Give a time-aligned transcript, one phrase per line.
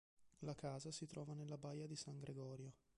[0.39, 2.73] La casa si trova nella baia di San Gregorio.